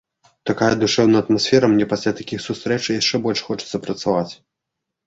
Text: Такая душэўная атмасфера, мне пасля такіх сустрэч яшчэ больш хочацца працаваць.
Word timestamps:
Такая 0.49 0.69
душэўная 0.83 1.21
атмасфера, 1.25 1.69
мне 1.75 1.85
пасля 1.93 2.11
такіх 2.23 2.39
сустрэч 2.49 2.81
яшчэ 2.99 3.25
больш 3.29 3.39
хочацца 3.51 3.87
працаваць. 3.87 4.29